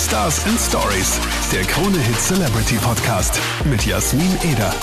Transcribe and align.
Stars 0.00 0.46
and 0.46 0.58
Stories, 0.58 1.20
der 1.52 1.62
Krone 1.62 1.98
Hit 1.98 2.16
Celebrity 2.16 2.76
Podcast 2.76 3.38
mit 3.66 3.84
Jasmin 3.84 4.34
Eder. 4.50 4.74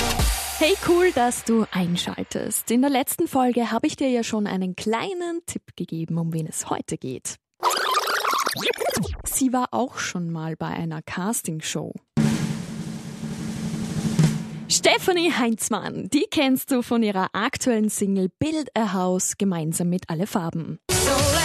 Hey, 0.60 0.76
cool, 0.88 1.12
dass 1.12 1.44
du 1.44 1.66
einschaltest. 1.72 2.70
In 2.70 2.82
der 2.82 2.92
letzten 2.92 3.28
Folge 3.28 3.72
habe 3.72 3.88
ich 3.88 3.96
dir 3.96 4.10
ja 4.10 4.22
schon 4.22 4.46
einen 4.46 4.76
kleinen 4.76 5.42
Tipp 5.48 5.76
gegeben, 5.76 6.20
um 6.20 6.34
wen 6.34 6.46
es 6.46 6.70
heute 6.70 6.98
geht. 6.98 7.38
Sie 9.26 9.52
war 9.52 9.70
auch 9.72 9.98
schon 9.98 10.32
mal 10.32 10.56
bei 10.56 10.68
einer 10.68 11.02
Castingshow. 11.02 11.94
Stephanie 14.70 15.34
Heinzmann, 15.34 16.10
die 16.10 16.28
kennst 16.30 16.70
du 16.70 16.84
von 16.84 17.02
ihrer 17.02 17.30
aktuellen 17.34 17.90
Single 17.90 18.30
Build 18.38 18.70
a 18.78 18.94
House 18.94 19.38
gemeinsam 19.38 19.90
mit 19.90 20.10
Alle 20.10 20.28
Farben. 20.28 20.78
So 20.92 21.37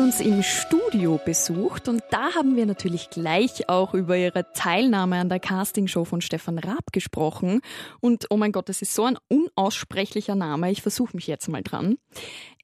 uns 0.00 0.20
im 0.20 0.42
Studio 0.42 1.20
besucht 1.22 1.86
und 1.86 2.02
da 2.10 2.34
haben 2.34 2.56
wir 2.56 2.64
natürlich 2.64 3.10
gleich 3.10 3.68
auch 3.68 3.92
über 3.92 4.16
ihre 4.16 4.50
Teilnahme 4.54 5.16
an 5.16 5.28
der 5.28 5.40
Castingshow 5.40 6.06
von 6.06 6.22
Stefan 6.22 6.58
Raab 6.58 6.92
gesprochen. 6.92 7.60
Und 8.00 8.26
oh 8.30 8.38
mein 8.38 8.50
Gott, 8.50 8.70
das 8.70 8.80
ist 8.80 8.94
so 8.94 9.04
ein 9.04 9.18
unaussprechlicher 9.28 10.34
Name. 10.34 10.70
Ich 10.70 10.80
versuche 10.80 11.14
mich 11.14 11.26
jetzt 11.26 11.48
mal 11.48 11.62
dran. 11.62 11.98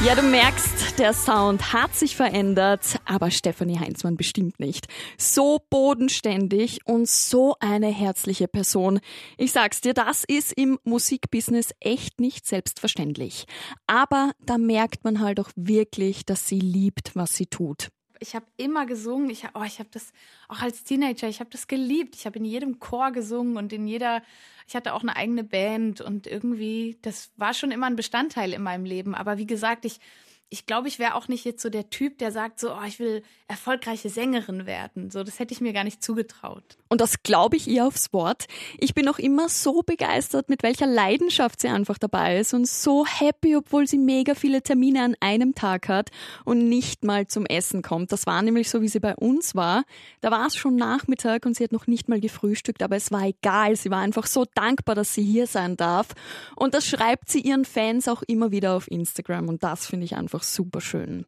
Ja, 0.06 0.14
du 0.14 0.22
merkst, 0.22 1.00
der 1.00 1.12
Sound 1.12 1.72
hat 1.72 1.92
sich 1.96 2.14
verändert, 2.14 3.00
aber 3.06 3.32
Stephanie 3.32 3.80
Heinzmann 3.80 4.16
bestimmt 4.16 4.60
nicht. 4.60 4.86
So 5.18 5.58
bodenständig 5.68 6.78
und 6.84 7.08
so 7.08 7.56
eine 7.58 7.88
herzliche 7.88 8.46
Person. 8.46 9.00
Ich 9.36 9.50
sag's 9.50 9.80
dir, 9.80 9.94
das 9.94 10.22
ist 10.22 10.52
im 10.52 10.78
Musikbusiness 10.84 11.70
echt 11.80 12.20
nicht 12.20 12.46
selbstverständlich. 12.46 13.46
Aber 13.88 14.30
da 14.38 14.58
merkt 14.58 15.02
man 15.02 15.18
halt 15.18 15.40
auch 15.40 15.50
wirklich, 15.56 16.24
dass 16.24 16.46
sie 16.46 16.60
liebt, 16.60 17.16
was 17.16 17.34
sie 17.34 17.46
tut 17.46 17.88
ich 18.20 18.34
habe 18.34 18.46
immer 18.56 18.86
gesungen. 18.86 19.30
Ich, 19.30 19.44
oh, 19.54 19.62
ich 19.64 19.78
habe 19.78 19.88
das 19.92 20.12
auch 20.48 20.60
als 20.60 20.84
Teenager, 20.84 21.28
ich 21.28 21.40
habe 21.40 21.50
das 21.50 21.66
geliebt. 21.66 22.16
Ich 22.16 22.26
habe 22.26 22.38
in 22.38 22.44
jedem 22.44 22.78
Chor 22.78 23.12
gesungen 23.12 23.56
und 23.56 23.72
in 23.72 23.86
jeder, 23.86 24.22
ich 24.66 24.74
hatte 24.74 24.94
auch 24.94 25.02
eine 25.02 25.16
eigene 25.16 25.44
Band 25.44 26.00
und 26.00 26.26
irgendwie, 26.26 26.98
das 27.02 27.30
war 27.36 27.54
schon 27.54 27.70
immer 27.70 27.86
ein 27.86 27.96
Bestandteil 27.96 28.52
in 28.52 28.62
meinem 28.62 28.84
Leben. 28.84 29.14
Aber 29.14 29.38
wie 29.38 29.46
gesagt, 29.46 29.84
ich 29.84 30.00
ich 30.48 30.64
glaube, 30.66 30.86
ich 30.86 30.98
wäre 31.00 31.16
auch 31.16 31.26
nicht 31.26 31.44
jetzt 31.44 31.60
so 31.60 31.70
der 31.70 31.90
Typ, 31.90 32.18
der 32.18 32.30
sagt 32.30 32.60
so, 32.60 32.72
oh, 32.72 32.84
ich 32.86 33.00
will 33.00 33.22
erfolgreiche 33.48 34.10
Sängerin 34.10 34.64
werden. 34.64 35.10
So, 35.10 35.24
das 35.24 35.38
hätte 35.38 35.52
ich 35.52 35.60
mir 35.60 35.72
gar 35.72 35.84
nicht 35.84 36.02
zugetraut. 36.02 36.76
Und 36.88 37.00
das 37.00 37.22
glaube 37.24 37.56
ich 37.56 37.66
ihr 37.66 37.84
aufs 37.84 38.12
Wort. 38.12 38.46
Ich 38.78 38.94
bin 38.94 39.08
auch 39.08 39.18
immer 39.18 39.48
so 39.48 39.82
begeistert, 39.82 40.48
mit 40.48 40.62
welcher 40.62 40.86
Leidenschaft 40.86 41.60
sie 41.60 41.68
einfach 41.68 41.98
dabei 41.98 42.38
ist 42.38 42.54
und 42.54 42.68
so 42.68 43.04
happy, 43.04 43.56
obwohl 43.56 43.88
sie 43.88 43.98
mega 43.98 44.34
viele 44.34 44.62
Termine 44.62 45.02
an 45.02 45.16
einem 45.20 45.54
Tag 45.54 45.88
hat 45.88 46.10
und 46.44 46.68
nicht 46.68 47.04
mal 47.04 47.26
zum 47.26 47.44
Essen 47.46 47.82
kommt. 47.82 48.12
Das 48.12 48.26
war 48.26 48.40
nämlich 48.42 48.70
so, 48.70 48.82
wie 48.82 48.88
sie 48.88 49.00
bei 49.00 49.16
uns 49.16 49.56
war. 49.56 49.84
Da 50.20 50.30
war 50.30 50.46
es 50.46 50.56
schon 50.56 50.76
Nachmittag 50.76 51.44
und 51.44 51.56
sie 51.56 51.64
hat 51.64 51.72
noch 51.72 51.88
nicht 51.88 52.08
mal 52.08 52.20
gefrühstückt, 52.20 52.82
aber 52.82 52.96
es 52.96 53.10
war 53.10 53.24
egal. 53.24 53.74
Sie 53.74 53.90
war 53.90 54.00
einfach 54.00 54.26
so 54.26 54.44
dankbar, 54.54 54.94
dass 54.94 55.12
sie 55.12 55.24
hier 55.24 55.48
sein 55.48 55.76
darf. 55.76 56.08
Und 56.54 56.74
das 56.74 56.86
schreibt 56.86 57.28
sie 57.28 57.40
ihren 57.40 57.64
Fans 57.64 58.06
auch 58.06 58.22
immer 58.22 58.52
wieder 58.52 58.76
auf 58.76 58.88
Instagram 58.90 59.48
und 59.48 59.64
das 59.64 59.86
finde 59.86 60.04
ich 60.04 60.14
einfach 60.16 60.35
einfach 60.36 60.42
super 60.42 60.80
schön. 60.80 61.24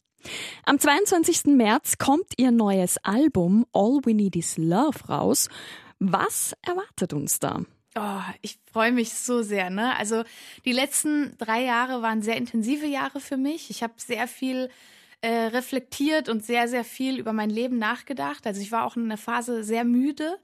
Am 0.64 0.78
22. 0.78 1.44
März 1.56 1.96
kommt 1.98 2.34
ihr 2.36 2.50
neues 2.50 2.98
Album 3.04 3.64
All 3.72 4.00
We 4.04 4.14
Need 4.14 4.36
Is 4.36 4.58
Love 4.58 5.08
raus. 5.08 5.48
Was 5.98 6.54
erwartet 6.62 7.12
uns 7.12 7.38
da? 7.38 7.62
Oh, 7.96 8.20
ich 8.42 8.58
freue 8.70 8.92
mich 8.92 9.14
so 9.14 9.42
sehr. 9.42 9.70
Ne? 9.70 9.96
Also 9.96 10.24
die 10.64 10.72
letzten 10.72 11.36
drei 11.38 11.64
Jahre 11.64 12.02
waren 12.02 12.22
sehr 12.22 12.36
intensive 12.36 12.86
Jahre 12.86 13.20
für 13.20 13.36
mich. 13.36 13.70
Ich 13.70 13.82
habe 13.82 13.94
sehr 13.96 14.28
viel 14.28 14.68
äh, 15.22 15.46
reflektiert 15.46 16.28
und 16.28 16.44
sehr, 16.44 16.68
sehr 16.68 16.84
viel 16.84 17.18
über 17.18 17.32
mein 17.32 17.50
Leben 17.50 17.78
nachgedacht. 17.78 18.46
Also 18.46 18.60
ich 18.60 18.72
war 18.72 18.84
auch 18.84 18.96
in 18.96 19.04
einer 19.04 19.16
Phase 19.16 19.64
sehr 19.64 19.84
müde 19.84 20.38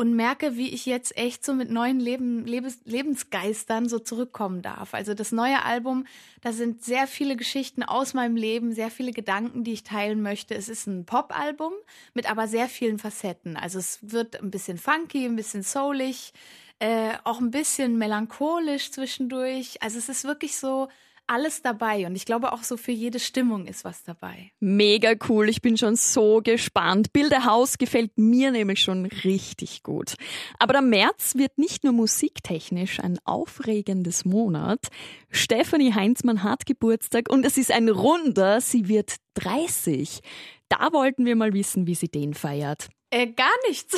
und 0.00 0.14
merke, 0.14 0.56
wie 0.56 0.70
ich 0.70 0.86
jetzt 0.86 1.14
echt 1.18 1.44
so 1.44 1.52
mit 1.52 1.70
neuen 1.70 2.00
Leben, 2.00 2.46
Lebens, 2.46 2.78
Lebensgeistern 2.86 3.86
so 3.86 3.98
zurückkommen 3.98 4.62
darf. 4.62 4.94
Also 4.94 5.12
das 5.12 5.30
neue 5.30 5.62
Album, 5.62 6.06
da 6.40 6.54
sind 6.54 6.82
sehr 6.82 7.06
viele 7.06 7.36
Geschichten 7.36 7.82
aus 7.82 8.14
meinem 8.14 8.34
Leben, 8.34 8.72
sehr 8.72 8.90
viele 8.90 9.12
Gedanken, 9.12 9.62
die 9.62 9.74
ich 9.74 9.84
teilen 9.84 10.22
möchte. 10.22 10.54
Es 10.54 10.70
ist 10.70 10.86
ein 10.86 11.04
Pop-Album 11.04 11.74
mit 12.14 12.30
aber 12.30 12.48
sehr 12.48 12.70
vielen 12.70 12.98
Facetten. 12.98 13.58
Also 13.58 13.78
es 13.78 13.98
wird 14.00 14.40
ein 14.40 14.50
bisschen 14.50 14.78
funky, 14.78 15.26
ein 15.26 15.36
bisschen 15.36 15.62
soulig, 15.62 16.32
äh, 16.78 17.12
auch 17.24 17.38
ein 17.38 17.50
bisschen 17.50 17.98
melancholisch 17.98 18.92
zwischendurch. 18.92 19.82
Also 19.82 19.98
es 19.98 20.08
ist 20.08 20.24
wirklich 20.24 20.56
so 20.56 20.88
alles 21.30 21.62
dabei 21.62 22.06
und 22.06 22.16
ich 22.16 22.24
glaube 22.24 22.52
auch 22.52 22.64
so 22.64 22.76
für 22.76 22.90
jede 22.90 23.20
Stimmung 23.20 23.66
ist 23.66 23.84
was 23.84 24.02
dabei. 24.02 24.50
Mega 24.58 25.14
cool, 25.28 25.48
ich 25.48 25.62
bin 25.62 25.78
schon 25.78 25.94
so 25.94 26.40
gespannt. 26.42 27.12
Bilderhaus 27.12 27.78
gefällt 27.78 28.18
mir 28.18 28.50
nämlich 28.50 28.80
schon 28.80 29.06
richtig 29.06 29.84
gut. 29.84 30.14
Aber 30.58 30.72
der 30.72 30.82
März 30.82 31.36
wird 31.36 31.56
nicht 31.56 31.84
nur 31.84 31.92
musiktechnisch 31.92 32.98
ein 32.98 33.20
aufregendes 33.24 34.24
Monat. 34.24 34.88
Stephanie 35.30 35.94
Heinzmann 35.94 36.42
hat 36.42 36.66
Geburtstag 36.66 37.30
und 37.30 37.46
es 37.46 37.56
ist 37.56 37.70
ein 37.70 37.88
runder, 37.88 38.60
sie 38.60 38.88
wird 38.88 39.16
30. 39.34 40.20
Da 40.68 40.92
wollten 40.92 41.24
wir 41.24 41.36
mal 41.36 41.52
wissen, 41.52 41.86
wie 41.86 41.94
sie 41.94 42.08
den 42.08 42.34
feiert. 42.34 42.88
Äh, 43.10 43.28
gar 43.28 43.54
nichts. 43.68 43.96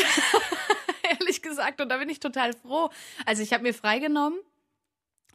Ehrlich 1.19 1.41
gesagt 1.41 1.81
und 1.81 1.89
da 1.89 1.97
bin 1.97 2.11
ich 2.11 2.21
total 2.21 2.53
froh. 2.53 2.91
Also 3.25 3.43
ich 3.43 3.55
habe 3.55 3.63
mir 3.63 3.73
freigenommen 3.73 4.39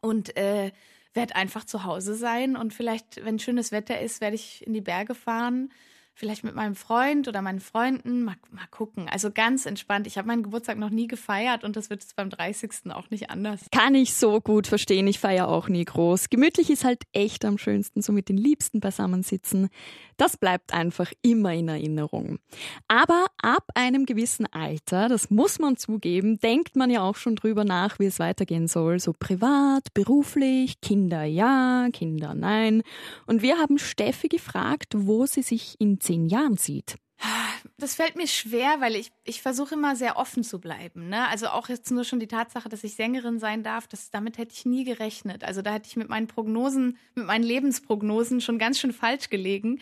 und 0.02 0.38
äh, 0.38 0.72
werde 1.18 1.36
einfach 1.36 1.66
zu 1.66 1.84
Hause 1.84 2.16
sein 2.16 2.56
und 2.56 2.74
vielleicht, 2.74 3.26
wenn 3.26 3.40
schönes 3.40 3.74
Wetter 3.74 4.00
ist, 4.00 4.22
werde 4.22 4.36
ich 4.36 4.66
in 4.66 4.74
die 4.74 4.82
Berge 4.82 5.16
fahren 5.16 5.70
vielleicht 6.18 6.44
mit 6.44 6.56
meinem 6.56 6.76
Freund 6.76 7.28
oder 7.28 7.42
meinen 7.42 7.60
Freunden. 7.60 8.24
Mal, 8.24 8.36
mal 8.50 8.66
gucken. 8.72 9.08
Also 9.08 9.32
ganz 9.32 9.66
entspannt. 9.66 10.08
Ich 10.08 10.18
habe 10.18 10.28
meinen 10.28 10.44
Geburtstag 10.44 10.78
noch 10.78 10.90
nie 10.90 11.08
gefeiert 11.08 11.64
und 11.64 11.76
das 11.76 11.90
wird 11.90 12.02
jetzt 12.02 12.16
beim 12.16 12.30
30. 12.30 12.92
auch 12.92 13.10
nicht 13.12 13.30
anders. 13.30 13.62
Kann 13.72 13.94
ich 13.94 14.16
so 14.16 14.42
gut 14.42 14.66
verstehen. 14.66 15.08
Ich 15.08 15.20
feiere 15.20 15.48
auch 15.48 15.70
nie 15.70 15.86
groß. 15.86 16.30
Gemütlich 16.30 16.72
ist 16.72 16.84
halt 16.84 17.04
echt 17.14 17.46
am 17.46 17.58
schönsten, 17.58 18.02
so 18.02 18.12
mit 18.12 18.30
den 18.30 18.38
Liebsten 18.38 18.80
beisammensitzen. 18.80 19.70
Das 20.18 20.36
bleibt 20.36 20.74
einfach 20.74 21.12
immer 21.22 21.54
in 21.54 21.70
Erinnerung. 21.70 22.40
Aber 22.88 23.28
ab 23.42 23.64
einem 23.76 24.06
gewissen 24.06 24.46
Alter, 24.52 25.10
das 25.10 25.30
muss 25.30 25.60
man 25.60 25.78
zugeben, 25.78 26.40
denkt 26.40 26.76
man 26.76 26.90
ja 26.90 27.02
auch 27.02 27.16
schon 27.16 27.36
drüber 27.36 27.64
nach, 27.64 28.00
wie 28.00 28.06
es 28.08 28.20
weitergehen 28.20 28.68
soll. 28.68 29.00
So 29.00 29.14
privat, 29.14 29.94
beruflich, 29.94 30.82
Kinder 30.82 31.24
ja, 31.24 31.88
Kinder 31.94 32.34
nein. 32.34 32.82
Und 33.28 33.42
wir 33.42 33.58
haben 33.58 33.78
Steffi 33.78 34.28
gefragt, 34.28 34.94
wo 34.96 35.26
sie 35.26 35.44
sich 35.44 35.76
in 35.80 36.00
zehn 36.00 36.28
Jahren 36.28 36.58
sieht? 36.58 36.98
Das 37.78 37.96
fällt 37.96 38.16
mir 38.16 38.28
schwer, 38.28 38.80
weil 38.80 38.96
ich, 38.96 39.12
ich 39.24 39.42
versuche 39.42 39.76
immer 39.76 39.96
sehr 39.96 40.18
offen 40.18 40.44
zu 40.44 40.60
bleiben. 40.60 41.10
Ne? 41.10 41.28
Also 41.28 41.48
auch 41.48 41.70
jetzt 41.70 41.92
nur 41.92 42.04
schon 42.04 42.20
die 42.20 42.28
Tatsache, 42.28 42.70
dass 42.70 42.84
ich 42.84 42.96
Sängerin 42.96 43.40
sein 43.40 43.64
darf, 43.64 43.88
das, 43.88 44.10
damit 44.12 44.38
hätte 44.38 44.54
ich 44.54 44.66
nie 44.66 44.84
gerechnet. 44.84 45.44
Also 45.44 45.62
da 45.62 45.74
hätte 45.74 45.88
ich 45.88 45.96
mit 45.96 46.10
meinen 46.10 46.28
Prognosen, 46.28 46.98
mit 47.16 47.26
meinen 47.26 47.44
Lebensprognosen 47.44 48.42
schon 48.42 48.60
ganz 48.60 48.80
schön 48.80 48.94
falsch 48.94 49.30
gelegen. 49.30 49.80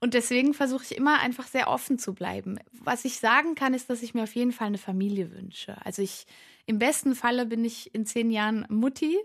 Und 0.00 0.14
deswegen 0.14 0.54
versuche 0.54 0.84
ich 0.84 0.96
immer 0.96 1.20
einfach 1.20 1.46
sehr 1.46 1.68
offen 1.68 1.98
zu 1.98 2.14
bleiben. 2.14 2.58
Was 2.72 3.04
ich 3.04 3.18
sagen 3.18 3.54
kann, 3.54 3.74
ist, 3.74 3.90
dass 3.90 4.02
ich 4.02 4.14
mir 4.14 4.24
auf 4.24 4.34
jeden 4.34 4.52
Fall 4.52 4.68
eine 4.68 4.78
Familie 4.78 5.32
wünsche. 5.32 5.76
Also 5.84 6.02
ich, 6.02 6.26
im 6.66 6.78
besten 6.78 7.14
Falle 7.14 7.46
bin 7.46 7.64
ich 7.64 7.94
in 7.94 8.06
zehn 8.06 8.30
Jahren 8.30 8.66
Mutti. 8.68 9.18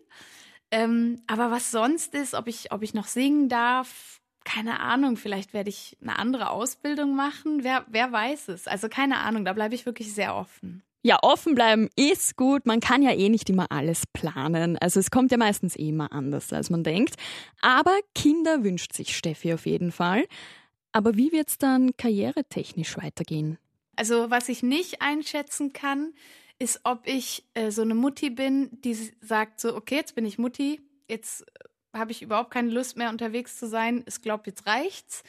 Ähm, 0.72 1.22
aber 1.28 1.52
was 1.52 1.72
sonst 1.72 2.14
ist, 2.14 2.34
ob 2.34 2.48
ich, 2.48 2.72
ob 2.72 2.84
ich 2.84 2.94
noch 2.94 3.08
singen 3.08 3.48
darf, 3.48 4.22
keine 4.48 4.80
Ahnung, 4.80 5.18
vielleicht 5.18 5.54
werde 5.54 5.70
ich 5.70 5.98
eine 6.02 6.18
andere 6.18 6.52
Ausbildung 6.52 7.18
machen. 7.18 7.66
Wer, 7.66 7.86
wer 7.90 8.14
weiß 8.14 8.48
es? 8.48 8.66
Also 8.66 8.88
keine 8.88 9.18
Ahnung, 9.18 9.44
da 9.44 9.52
bleibe 9.52 9.76
ich 9.76 9.86
wirklich 9.86 10.14
sehr 10.14 10.36
offen. 10.36 10.84
Ja, 11.04 11.20
offen 11.22 11.54
bleiben 11.54 11.90
ist 11.98 12.38
gut. 12.38 12.66
Man 12.66 12.80
kann 12.80 13.02
ja 13.02 13.12
eh 13.12 13.28
nicht 13.28 13.50
immer 13.50 13.70
alles 13.74 14.04
planen. 14.14 14.78
Also 14.78 15.02
es 15.02 15.12
kommt 15.12 15.32
ja 15.32 15.38
meistens 15.38 15.76
eh 15.76 15.90
immer 15.90 16.14
anders, 16.14 16.54
als 16.54 16.70
man 16.70 16.86
denkt. 16.86 17.16
Aber 17.62 17.94
Kinder 18.16 18.64
wünscht 18.64 18.94
sich 18.94 19.18
Steffi 19.18 19.54
auf 19.54 19.66
jeden 19.66 19.92
Fall. 19.92 20.26
Aber 20.94 21.18
wie 21.18 21.34
wird 21.34 21.50
es 21.50 21.58
dann 21.58 21.98
karrieretechnisch 21.98 22.98
weitergehen? 22.98 23.58
Also 23.98 24.32
was 24.32 24.48
ich 24.48 24.64
nicht 24.64 25.02
einschätzen 25.02 25.74
kann, 25.74 26.14
ist, 26.58 26.82
ob 26.86 27.06
ich 27.06 27.44
äh, 27.54 27.70
so 27.70 27.82
eine 27.82 27.96
Mutti 27.96 28.30
bin, 28.30 28.70
die 28.82 28.94
sagt 29.20 29.60
so, 29.60 29.76
okay, 29.76 29.96
jetzt 29.96 30.16
bin 30.16 30.26
ich 30.26 30.38
Mutti, 30.38 30.80
jetzt 31.10 31.46
habe 31.98 32.12
ich 32.12 32.22
überhaupt 32.22 32.52
keine 32.52 32.72
Lust 32.72 32.98
mehr 32.98 33.10
unterwegs 33.10 33.58
zu 33.58 33.68
sein. 33.68 34.04
Ich 34.08 34.22
glaube, 34.22 34.44
jetzt 34.48 34.68
reicht's. 34.68 35.24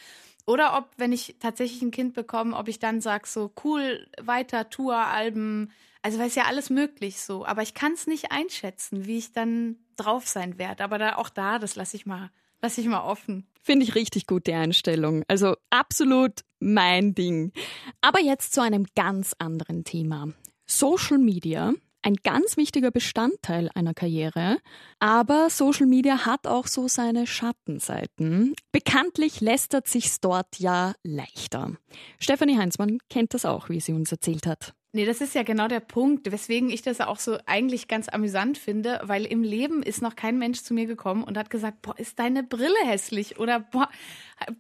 Oder 0.47 0.79
ob, 0.79 0.89
wenn 0.97 1.13
ich 1.13 1.37
tatsächlich 1.41 1.83
ein 1.83 1.91
Kind 1.91 2.15
bekomme, 2.15 2.57
ob 2.57 2.69
ich 2.69 2.79
dann 2.79 3.01
sage, 3.03 3.27
so 3.27 3.53
cool, 3.65 4.07
weiter, 4.21 4.71
Tour, 4.71 4.97
Alben. 4.97 5.71
Also, 6.01 6.19
weil 6.19 6.29
es 6.29 6.37
ja 6.37 6.45
alles 6.45 6.71
möglich 6.71 7.21
so. 7.21 7.45
Aber 7.45 7.63
ich 7.63 7.75
kann 7.75 7.93
es 7.93 8.07
nicht 8.07 8.33
einschätzen, 8.33 9.05
wie 9.07 9.19
ich 9.19 9.33
dann 9.33 9.77
drauf 9.97 10.27
sein 10.27 10.59
werde. 10.59 10.85
Aber 10.85 10.97
da, 10.97 11.17
auch 11.17 11.29
da, 11.29 11.59
das 11.59 11.77
lasse 11.77 11.97
ich 11.97 12.07
mal, 12.07 12.31
lasse 12.63 12.81
ich 12.81 12.87
mal 12.87 13.03
offen. 13.03 13.47
Finde 13.61 13.85
ich 13.85 13.95
richtig 13.95 14.27
gut, 14.27 14.47
die 14.47 14.55
Einstellung. 14.55 15.23
Also 15.29 15.55
absolut 15.69 16.41
mein 16.61 17.15
Ding. 17.15 17.53
Aber 18.01 18.21
jetzt 18.21 18.55
zu 18.55 18.63
einem 18.63 18.87
ganz 18.97 19.35
anderen 19.39 19.85
Thema. 19.85 20.29
Social 20.65 21.19
Media 21.19 21.75
ein 22.03 22.17
ganz 22.23 22.57
wichtiger 22.57 22.91
Bestandteil 22.91 23.71
einer 23.75 23.95
Karriere. 23.95 24.59
Aber 24.99 25.51
Social 25.51 25.87
Media 25.87 26.27
hat 26.27 26.47
auch 26.47 26.67
so 26.67 26.89
seine 26.89 27.27
Schattenseiten. 27.27 28.55
Bekanntlich 28.73 29.41
lästert 29.41 29.89
sich's 29.89 30.21
dort 30.21 30.59
ja 30.59 30.95
leichter. 31.03 31.73
Stefanie 32.19 32.59
Heinzmann 32.59 32.99
kennt 33.11 33.35
das 33.35 33.45
auch, 33.45 33.69
wie 33.69 33.81
sie 33.81 33.93
uns 33.93 34.13
erzählt 34.13 34.47
hat. 34.47 34.75
Nee, 34.93 35.05
das 35.05 35.21
ist 35.21 35.35
ja 35.35 35.43
genau 35.43 35.69
der 35.69 35.81
Punkt, 35.81 36.33
weswegen 36.33 36.71
ich 36.71 36.81
das 36.81 37.03
auch 37.03 37.19
so 37.19 37.37
eigentlich 37.45 37.89
ganz 37.89 38.09
amüsant 38.09 38.57
finde, 38.57 39.01
weil 39.03 39.27
im 39.27 39.43
Leben 39.43 39.83
ist 39.83 40.01
noch 40.01 40.17
kein 40.17 40.39
Mensch 40.39 40.63
zu 40.63 40.73
mir 40.73 40.87
gekommen 40.87 41.25
und 41.25 41.37
hat 41.37 41.51
gesagt, 41.51 41.83
boah, 41.83 41.99
ist 41.99 42.19
deine 42.19 42.43
Brille 42.43 42.79
hässlich 42.87 43.39
oder 43.39 43.61
boah, 43.61 43.91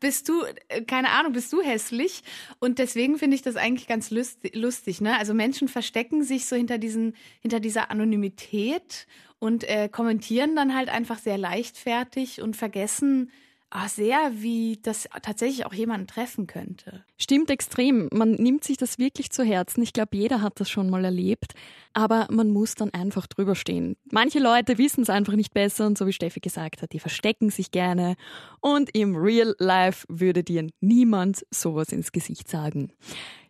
bist 0.00 0.28
du, 0.28 0.42
äh, 0.68 0.82
keine 0.82 1.10
Ahnung, 1.12 1.32
bist 1.32 1.50
du 1.54 1.62
hässlich? 1.62 2.22
Und 2.58 2.78
deswegen 2.78 3.16
finde 3.16 3.36
ich 3.36 3.42
das 3.42 3.56
eigentlich 3.56 3.88
ganz 3.88 4.10
lustig, 4.10 5.00
ne? 5.00 5.18
Also 5.18 5.32
Menschen 5.32 5.66
verstecken 5.66 6.22
sich 6.22 6.44
so 6.44 6.56
hinter 6.56 6.76
diesen, 6.76 7.16
hinter 7.40 7.58
dieser 7.58 7.90
Anonymität 7.90 9.06
und 9.38 9.64
äh, 9.64 9.88
kommentieren 9.88 10.54
dann 10.54 10.74
halt 10.74 10.90
einfach 10.90 11.18
sehr 11.18 11.38
leichtfertig 11.38 12.42
und 12.42 12.54
vergessen, 12.54 13.30
ah, 13.70 13.88
sehr, 13.88 14.32
wie 14.34 14.78
das 14.82 15.08
tatsächlich 15.22 15.66
auch 15.66 15.74
jemanden 15.74 16.06
treffen 16.06 16.46
könnte. 16.46 17.04
Stimmt 17.16 17.50
extrem. 17.50 18.08
Man 18.12 18.32
nimmt 18.32 18.64
sich 18.64 18.76
das 18.76 18.98
wirklich 18.98 19.30
zu 19.30 19.44
Herzen. 19.44 19.82
Ich 19.82 19.92
glaube, 19.92 20.16
jeder 20.16 20.40
hat 20.40 20.60
das 20.60 20.70
schon 20.70 20.90
mal 20.90 21.04
erlebt. 21.04 21.52
Aber 21.92 22.28
man 22.30 22.50
muss 22.50 22.74
dann 22.74 22.94
einfach 22.94 23.26
drüber 23.26 23.54
stehen. 23.54 23.96
Manche 24.10 24.38
Leute 24.38 24.78
wissen 24.78 25.02
es 25.02 25.10
einfach 25.10 25.34
nicht 25.34 25.52
besser 25.52 25.86
und 25.86 25.98
so 25.98 26.06
wie 26.06 26.12
Steffi 26.12 26.40
gesagt 26.40 26.82
hat, 26.82 26.92
die 26.92 27.00
verstecken 27.00 27.50
sich 27.50 27.70
gerne. 27.70 28.16
Und 28.60 28.94
im 28.94 29.16
Real 29.16 29.54
Life 29.58 30.06
würde 30.08 30.44
dir 30.44 30.68
niemand 30.80 31.44
sowas 31.50 31.92
ins 31.92 32.12
Gesicht 32.12 32.48
sagen. 32.48 32.92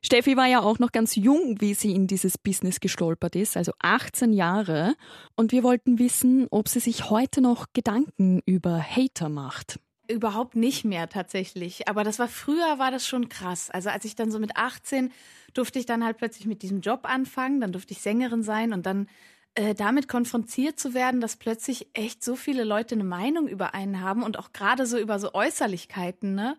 Steffi 0.01 0.37
war 0.37 0.47
ja 0.47 0.61
auch 0.61 0.79
noch 0.79 0.93
ganz 0.93 1.17
jung, 1.17 1.57
wie 1.61 1.75
sie 1.75 1.93
in 1.93 2.07
dieses 2.07 2.39
Business 2.39 2.81
gestolpert 2.81 3.35
ist, 3.37 3.57
also 3.57 3.73
18 3.81 4.33
Jahre. 4.33 4.95
Und 5.35 5.53
wir 5.53 5.63
wollten 5.63 5.99
wissen, 5.99 6.47
ob 6.51 6.69
sie 6.69 6.81
sich 6.81 7.11
heute 7.11 7.41
noch 7.41 7.67
Gedanken 7.73 8.41
über 8.47 8.81
Hater 8.81 9.29
macht. 9.29 9.81
Überhaupt 10.11 10.57
nicht 10.57 10.85
mehr 10.85 11.09
tatsächlich. 11.09 11.87
Aber 11.87 12.03
das 12.03 12.19
war 12.19 12.29
früher 12.29 12.79
war 12.79 12.91
das 12.91 13.07
schon 13.07 13.29
krass. 13.29 13.69
Also 13.71 13.91
als 13.91 14.07
ich 14.07 14.15
dann 14.17 14.31
so 14.31 14.39
mit 14.39 14.57
18 14.57 15.13
durfte 15.53 15.79
ich 15.79 15.87
dann 15.87 16.03
halt 16.03 16.17
plötzlich 16.17 16.47
mit 16.47 16.63
diesem 16.63 16.81
Job 16.81 17.01
anfangen, 17.03 17.61
dann 17.61 17.73
durfte 17.73 17.93
ich 17.93 18.01
Sängerin 18.01 18.43
sein 18.43 18.73
und 18.73 18.87
dann 18.87 19.07
äh, 19.55 19.75
damit 19.75 20.09
konfrontiert 20.09 20.79
zu 20.79 20.95
werden, 20.95 21.21
dass 21.21 21.37
plötzlich 21.37 21.89
echt 21.93 22.25
so 22.25 22.37
viele 22.37 22.65
Leute 22.65 22.95
eine 22.95 23.05
Meinung 23.05 23.49
über 23.49 23.75
einen 23.75 24.01
haben 24.01 24.23
und 24.23 24.39
auch 24.39 24.53
gerade 24.53 24.87
so 24.87 24.99
über 24.99 25.19
so 25.19 25.35
Äußerlichkeiten, 25.35 26.35
ne? 26.35 26.57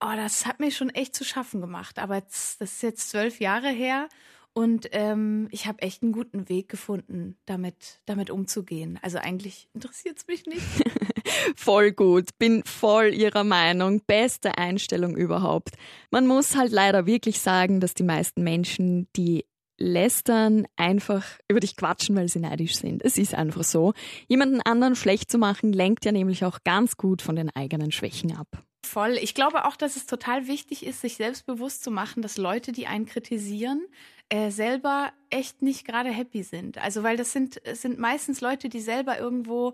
Oh, 0.00 0.12
das 0.16 0.46
hat 0.46 0.60
mir 0.60 0.70
schon 0.70 0.90
echt 0.90 1.14
zu 1.14 1.24
schaffen 1.24 1.60
gemacht. 1.60 1.98
Aber 1.98 2.20
das 2.20 2.56
ist 2.60 2.82
jetzt 2.82 3.10
zwölf 3.10 3.40
Jahre 3.40 3.70
her 3.70 4.08
und 4.54 4.88
ähm, 4.92 5.48
ich 5.50 5.66
habe 5.66 5.82
echt 5.82 6.02
einen 6.02 6.12
guten 6.12 6.48
Weg 6.48 6.68
gefunden, 6.68 7.36
damit, 7.44 8.00
damit 8.06 8.30
umzugehen. 8.30 9.00
Also 9.02 9.18
eigentlich 9.18 9.68
interessiert 9.74 10.18
es 10.18 10.26
mich 10.28 10.46
nicht. 10.46 10.62
voll 11.56 11.90
gut, 11.90 12.30
bin 12.38 12.62
voll 12.64 13.12
ihrer 13.12 13.42
Meinung, 13.42 14.00
beste 14.06 14.56
Einstellung 14.56 15.16
überhaupt. 15.16 15.70
Man 16.12 16.28
muss 16.28 16.56
halt 16.56 16.70
leider 16.70 17.04
wirklich 17.04 17.40
sagen, 17.40 17.80
dass 17.80 17.94
die 17.94 18.04
meisten 18.04 18.44
Menschen, 18.44 19.08
die 19.16 19.44
lästern, 19.76 20.66
einfach 20.76 21.24
über 21.48 21.58
dich 21.58 21.76
quatschen, 21.76 22.14
weil 22.14 22.28
sie 22.28 22.38
neidisch 22.38 22.76
sind. 22.76 23.04
Es 23.04 23.18
ist 23.18 23.34
einfach 23.34 23.64
so. 23.64 23.92
Jemanden 24.28 24.60
anderen 24.60 24.94
schlecht 24.94 25.32
zu 25.32 25.38
machen, 25.38 25.72
lenkt 25.72 26.04
ja 26.04 26.12
nämlich 26.12 26.44
auch 26.44 26.60
ganz 26.62 26.96
gut 26.96 27.22
von 27.22 27.34
den 27.34 27.50
eigenen 27.50 27.90
Schwächen 27.90 28.36
ab. 28.36 28.46
Voll. 28.84 29.18
Ich 29.20 29.34
glaube 29.34 29.64
auch, 29.64 29.76
dass 29.76 29.96
es 29.96 30.06
total 30.06 30.46
wichtig 30.46 30.84
ist, 30.84 31.00
sich 31.00 31.16
selbstbewusst 31.16 31.82
zu 31.82 31.90
machen, 31.90 32.22
dass 32.22 32.36
Leute, 32.36 32.70
die 32.70 32.86
einen 32.86 33.06
kritisieren, 33.06 33.86
äh, 34.28 34.50
selber 34.50 35.12
echt 35.30 35.62
nicht 35.62 35.86
gerade 35.86 36.10
happy 36.10 36.42
sind. 36.42 36.78
Also 36.78 37.02
weil 37.02 37.16
das 37.16 37.32
sind, 37.32 37.60
sind 37.72 37.98
meistens 37.98 38.40
Leute, 38.40 38.68
die 38.68 38.80
selber 38.80 39.18
irgendwo 39.18 39.72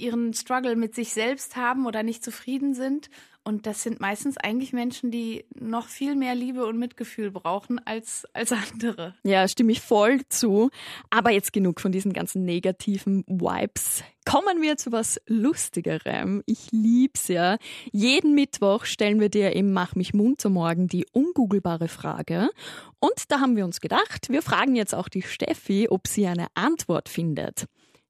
ihren 0.00 0.34
Struggle 0.34 0.76
mit 0.76 0.94
sich 0.94 1.12
selbst 1.12 1.56
haben 1.56 1.86
oder 1.86 2.02
nicht 2.02 2.24
zufrieden 2.24 2.74
sind. 2.74 3.10
Und 3.42 3.66
das 3.66 3.82
sind 3.82 4.00
meistens 4.00 4.36
eigentlich 4.36 4.74
Menschen, 4.74 5.10
die 5.10 5.46
noch 5.54 5.88
viel 5.88 6.14
mehr 6.14 6.34
Liebe 6.34 6.66
und 6.66 6.78
Mitgefühl 6.78 7.30
brauchen 7.30 7.80
als, 7.86 8.26
als 8.34 8.52
andere. 8.52 9.14
Ja, 9.22 9.48
stimme 9.48 9.72
ich 9.72 9.80
voll 9.80 10.20
zu. 10.28 10.70
Aber 11.08 11.30
jetzt 11.30 11.54
genug 11.54 11.80
von 11.80 11.90
diesen 11.90 12.12
ganzen 12.12 12.44
negativen 12.44 13.24
Vibes. 13.26 14.04
Kommen 14.26 14.60
wir 14.60 14.76
zu 14.76 14.92
was 14.92 15.18
Lustigerem. 15.26 16.42
Ich 16.44 16.70
lieb's 16.70 17.28
ja. 17.28 17.56
Jeden 17.90 18.34
Mittwoch 18.34 18.84
stellen 18.84 19.20
wir 19.20 19.30
dir 19.30 19.56
im 19.56 19.72
Mach 19.72 19.94
mich 19.94 20.12
munter 20.12 20.50
morgen 20.50 20.86
die 20.86 21.06
ungoogelbare 21.12 21.88
Frage. 21.88 22.50
Und 22.98 23.30
da 23.30 23.40
haben 23.40 23.56
wir 23.56 23.64
uns 23.64 23.80
gedacht, 23.80 24.28
wir 24.28 24.42
fragen 24.42 24.76
jetzt 24.76 24.94
auch 24.94 25.08
die 25.08 25.22
Steffi, 25.22 25.88
ob 25.88 26.06
sie 26.06 26.26
eine 26.26 26.48
Antwort 26.54 27.08
findet. 27.08 27.64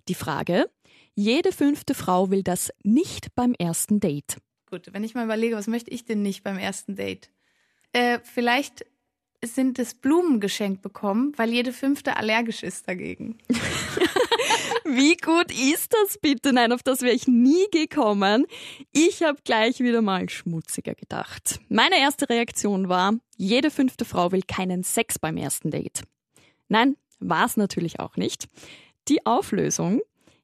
Die 0.08 0.14
Frage, 0.14 0.68
jede 1.14 1.52
fünfte 1.52 1.94
Frau 1.94 2.30
will 2.30 2.42
das 2.42 2.70
nicht 2.82 3.34
beim 3.34 3.54
ersten 3.54 4.00
Date. 4.00 4.38
Gut, 4.66 4.92
wenn 4.92 5.04
ich 5.04 5.14
mal 5.14 5.24
überlege, 5.24 5.56
was 5.56 5.66
möchte 5.66 5.90
ich 5.90 6.04
denn 6.04 6.22
nicht 6.22 6.44
beim 6.44 6.56
ersten 6.56 6.94
Date? 6.96 7.30
Äh, 7.92 8.20
vielleicht 8.22 8.84
sind 9.44 9.78
es 9.78 9.94
Blumen 9.94 10.40
geschenkt 10.40 10.82
bekommen, 10.82 11.32
weil 11.36 11.50
jede 11.50 11.72
fünfte 11.72 12.16
allergisch 12.16 12.62
ist 12.62 12.86
dagegen. 12.88 13.38
Wie 14.84 15.16
gut 15.16 15.50
ist 15.52 15.92
das 15.92 16.18
bitte? 16.18 16.52
Nein, 16.52 16.72
auf 16.72 16.82
das 16.82 17.02
wäre 17.02 17.14
ich 17.14 17.26
nie 17.26 17.66
gekommen. 17.70 18.46
Ich 18.92 19.22
habe 19.22 19.38
gleich 19.44 19.80
wieder 19.80 20.02
mal 20.02 20.28
schmutziger 20.28 20.94
gedacht. 20.94 21.60
Meine 21.68 21.98
erste 21.98 22.28
Reaktion 22.28 22.88
war, 22.88 23.14
jede 23.36 23.70
fünfte 23.70 24.04
Frau 24.04 24.32
will 24.32 24.42
keinen 24.42 24.82
Sex 24.82 25.18
beim 25.18 25.36
ersten 25.36 25.70
Date. 25.70 26.02
Nein, 26.68 26.96
war 27.18 27.46
es 27.46 27.56
natürlich 27.56 28.00
auch 28.00 28.16
nicht. 28.16 28.48
Die 29.08 29.24
Auflösung, 29.26 30.00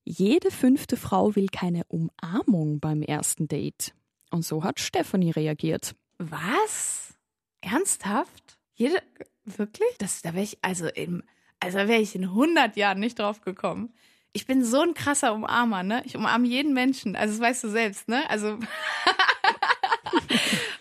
jede 0.06 0.50
fünfte 0.50 0.96
Frau 0.96 1.34
will 1.34 1.48
keine 1.48 1.82
Umarmung 1.88 2.80
beim 2.80 3.02
ersten 3.02 3.48
Date. 3.48 3.92
Und 4.30 4.44
so 4.44 4.64
hat 4.64 4.80
Stephanie 4.80 5.32
reagiert. 5.32 5.94
Was? 6.18 7.14
Ernsthaft? 7.60 8.58
Jede, 8.74 9.02
wirklich? 9.44 9.88
Das, 9.98 10.22
da 10.22 10.32
wäre 10.32 10.44
ich, 10.44 10.58
also 10.62 10.86
im, 10.86 11.24
also 11.60 11.78
wäre 11.78 12.00
ich 12.00 12.14
in 12.14 12.24
100 12.24 12.76
Jahren 12.76 13.00
nicht 13.00 13.18
drauf 13.18 13.40
gekommen. 13.40 13.92
Ich 14.32 14.46
bin 14.46 14.64
so 14.64 14.80
ein 14.80 14.94
krasser 14.94 15.34
Umarmer, 15.34 15.82
ne? 15.82 16.02
Ich 16.04 16.16
umarme 16.16 16.46
jeden 16.46 16.72
Menschen. 16.72 17.16
Also 17.16 17.34
das 17.34 17.40
weißt 17.40 17.64
du 17.64 17.68
selbst, 17.70 18.08
ne? 18.08 18.28
Also 18.30 18.58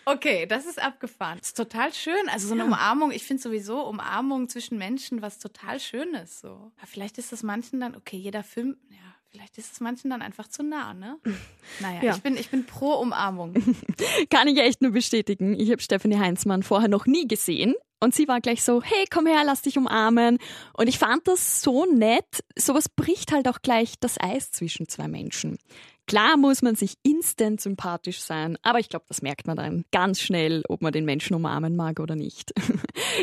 Okay, 0.07 0.45
das 0.45 0.67
ist 0.67 0.79
abgefahren. 0.79 1.39
Das 1.39 1.49
ist 1.49 1.57
total 1.57 1.91
schön. 1.91 2.29
Also 2.29 2.47
so 2.47 2.53
eine 2.53 2.61
ja. 2.61 2.67
Umarmung, 2.67 3.11
ich 3.11 3.23
finde 3.23 3.41
sowieso 3.41 3.81
Umarmung 3.87 4.47
zwischen 4.49 4.77
Menschen 4.77 5.23
was 5.23 5.39
total 5.39 5.79
Schönes. 5.79 6.39
So. 6.41 6.71
Aber 6.77 6.87
vielleicht 6.87 7.17
ist 7.17 7.31
das 7.31 7.41
manchen 7.41 7.79
dann, 7.79 7.95
okay, 7.95 8.17
jeder 8.17 8.43
Film, 8.43 8.77
ja, 8.89 8.97
Vielleicht 9.35 9.57
ist 9.57 9.73
es 9.73 9.79
manchen 9.81 10.09
dann 10.09 10.21
einfach 10.21 10.47
zu 10.47 10.63
nah, 10.63 10.93
ne? 10.93 11.17
Naja, 11.81 12.03
ja. 12.03 12.15
ich, 12.15 12.21
bin, 12.21 12.37
ich 12.37 12.49
bin 12.49 12.65
pro 12.65 12.93
Umarmung. 12.93 13.53
Kann 14.29 14.47
ich 14.47 14.57
echt 14.59 14.81
nur 14.81 14.91
bestätigen. 14.91 15.59
Ich 15.59 15.71
habe 15.71 15.81
Stephanie 15.81 16.17
Heinzmann 16.17 16.63
vorher 16.63 16.87
noch 16.87 17.05
nie 17.05 17.27
gesehen. 17.27 17.75
Und 17.99 18.15
sie 18.15 18.27
war 18.27 18.39
gleich 18.39 18.63
so, 18.63 18.81
hey, 18.81 19.05
komm 19.11 19.25
her, 19.25 19.41
lass 19.45 19.61
dich 19.61 19.77
umarmen. 19.77 20.37
Und 20.73 20.87
ich 20.87 20.99
fand 20.99 21.27
das 21.27 21.61
so 21.61 21.85
nett. 21.85 22.43
Sowas 22.57 22.87
bricht 22.87 23.33
halt 23.33 23.47
auch 23.47 23.61
gleich 23.61 23.95
das 23.99 24.19
Eis 24.19 24.51
zwischen 24.51 24.87
zwei 24.87 25.07
Menschen. 25.07 25.57
Klar 26.07 26.37
muss 26.37 26.61
man 26.61 26.75
sich 26.75 26.95
instant 27.03 27.61
sympathisch 27.61 28.21
sein, 28.21 28.57
aber 28.61 28.79
ich 28.79 28.89
glaube, 28.89 29.05
das 29.07 29.21
merkt 29.21 29.47
man 29.47 29.57
dann 29.57 29.85
ganz 29.91 30.21
schnell, 30.21 30.63
ob 30.69 30.81
man 30.81 30.93
den 30.93 31.05
Menschen 31.05 31.35
umarmen 31.35 31.75
mag 31.75 31.99
oder 31.99 32.15
nicht. 32.15 32.53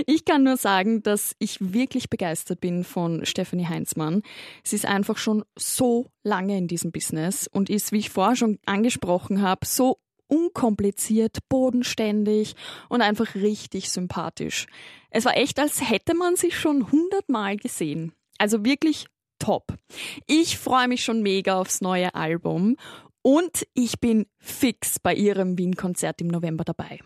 Ich 0.07 0.25
kann 0.25 0.43
nur 0.43 0.57
sagen, 0.57 1.03
dass 1.03 1.37
ich 1.39 1.59
wirklich 1.61 2.09
begeistert 2.09 2.61
bin 2.61 2.83
von 2.83 3.27
Stephanie 3.27 3.67
Heinzmann. 3.67 4.23
Sie 4.65 4.77
ist 4.77 4.87
einfach 4.87 5.19
schon 5.19 5.45
so 5.57 6.07
lange 6.23 6.57
in 6.57 6.67
diesem 6.67 6.93
Business 6.93 7.47
und 7.47 7.69
ist, 7.69 7.93
wie 7.93 7.99
ich 7.99 8.11
vorher 8.11 8.37
schon 8.37 8.59
angesprochen 8.65 9.43
habe, 9.43 9.67
so 9.67 9.99
unkompliziert, 10.29 11.39
bodenständig 11.49 12.55
und 12.89 13.03
einfach 13.03 13.35
richtig 13.35 13.91
sympathisch. 13.91 14.67
Es 15.11 15.27
war 15.27 15.37
echt, 15.37 15.59
als 15.59 15.89
hätte 15.89 16.15
man 16.15 16.37
sie 16.37 16.51
schon 16.51 16.91
hundertmal 16.91 17.57
gesehen. 17.57 18.13
Also 18.39 18.65
wirklich 18.65 19.07
top. 19.43 19.75
Ich 20.27 20.59
freue 20.59 20.89
mich 20.89 21.05
schon 21.05 21.23
mega 21.23 21.59
aufs 21.59 21.81
neue 21.81 22.15
Album 22.15 22.77
und 23.23 23.67
ich 23.75 24.01
bin 24.01 24.27
fix 24.39 24.99
bei 24.99 25.15
ihrem 25.15 25.59
Wien-Konzert 25.59 26.21
im 26.21 26.29
November 26.29 26.65
dabei. 26.65 27.01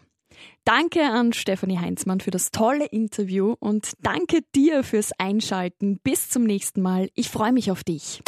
Danke 0.64 1.02
an 1.02 1.32
Stefanie 1.32 1.78
Heinzmann 1.78 2.20
für 2.20 2.30
das 2.30 2.50
tolle 2.50 2.86
Interview 2.86 3.54
und 3.58 3.92
danke 4.02 4.40
dir 4.54 4.84
fürs 4.84 5.12
Einschalten. 5.18 5.98
Bis 6.02 6.28
zum 6.28 6.44
nächsten 6.44 6.82
Mal. 6.82 7.08
Ich 7.14 7.30
freue 7.30 7.52
mich 7.52 7.70
auf 7.70 7.84
dich. 7.84 8.22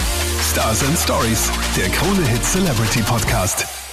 Stars 0.50 0.82
and 0.84 0.98
Stories, 0.98 1.50
der 1.76 1.88
Krone 1.90 2.26
Hit 2.26 2.44
Celebrity 2.44 3.02
Podcast. 3.02 3.88